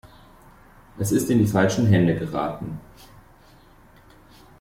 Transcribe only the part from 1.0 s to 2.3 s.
ist in die falschen Hände